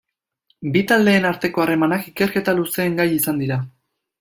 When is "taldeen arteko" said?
0.91-1.63